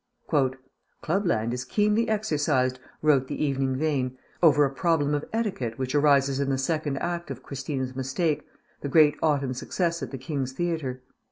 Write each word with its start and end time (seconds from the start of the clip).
"Clubland 1.03 1.53
is 1.53 1.63
keenly 1.63 2.09
exercised," 2.09 2.79
wrote 3.03 3.27
The 3.27 3.39
Evening 3.45 3.75
Vane, 3.75 4.17
"over 4.41 4.65
a 4.65 4.73
problem 4.73 5.13
of 5.13 5.25
etiquette 5.31 5.77
which 5.77 5.93
arises 5.93 6.39
in 6.39 6.49
the 6.49 6.57
Second 6.57 6.97
Act 6.97 7.29
of 7.29 7.43
Christina's 7.43 7.95
Mistake, 7.95 8.43
the 8.79 8.89
great 8.89 9.15
autumn 9.21 9.53
success 9.53 10.01
at 10.01 10.09
The 10.09 10.17
King's 10.17 10.53
Theatre. 10.53 11.03